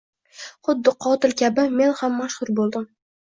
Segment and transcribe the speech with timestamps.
[0.67, 2.89] Xuddi qotil kabi men ham mashhur bo`ldim